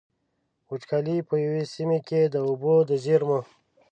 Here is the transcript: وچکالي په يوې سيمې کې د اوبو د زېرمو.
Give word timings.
وچکالي 0.69 1.17
په 1.29 1.35
يوې 1.45 1.63
سيمې 1.73 1.99
کې 2.07 2.21
د 2.33 2.35
اوبو 2.47 2.73
د 2.89 2.91
زېرمو. 3.03 3.39